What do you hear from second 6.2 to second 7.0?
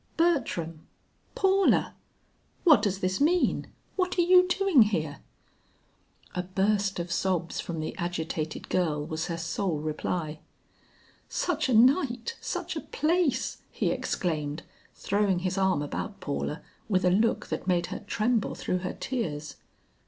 A burst